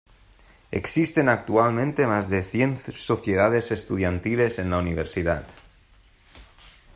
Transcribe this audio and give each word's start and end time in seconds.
Existen 0.71 1.29
actualmente 1.29 2.07
más 2.07 2.27
de 2.27 2.43
cien 2.43 2.75
sociedades 2.79 3.71
estudiantiles 3.71 4.57
en 4.57 4.71
la 4.71 4.79
universidad. 4.79 5.45